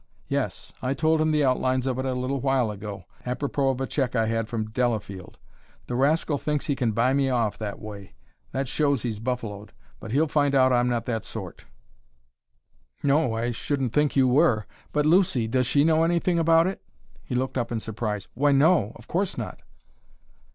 "Yes; 0.27 0.73
I 0.81 0.95
told 0.95 1.21
him 1.21 1.29
the 1.29 1.45
outlines 1.45 1.85
of 1.85 1.99
it 1.99 2.05
a 2.05 2.15
little 2.15 2.41
while 2.41 2.71
ago, 2.71 3.03
apropos 3.23 3.69
of 3.69 3.79
a 3.79 3.85
check 3.85 4.15
I 4.15 4.25
had 4.25 4.47
from 4.47 4.71
Delafield. 4.71 5.37
The 5.85 5.93
rascal 5.95 6.39
thinks 6.39 6.65
he 6.65 6.75
can 6.75 6.91
buy 6.91 7.13
me 7.13 7.29
off 7.29 7.59
that 7.59 7.79
way. 7.79 8.15
That 8.51 8.67
shows 8.67 9.03
he's 9.03 9.19
buffaloed. 9.19 9.73
But 9.99 10.11
he'll 10.11 10.27
find 10.27 10.55
out 10.55 10.73
I'm 10.73 10.89
not 10.89 11.05
that 11.05 11.23
sort." 11.23 11.65
"No; 13.03 13.35
I 13.35 13.51
shouldn't 13.51 13.93
think 13.93 14.15
you 14.15 14.27
were. 14.27 14.65
But 14.91 15.05
Lucy 15.05 15.47
does 15.47 15.67
she 15.67 15.83
know 15.83 16.03
anything 16.03 16.39
about 16.39 16.65
it?" 16.65 16.81
He 17.23 17.35
looked 17.35 17.55
up 17.59 17.71
in 17.71 17.79
surprise. 17.79 18.27
"Why, 18.33 18.51
no; 18.53 18.93
of 18.95 19.07
course 19.07 19.37
not." 19.37 19.61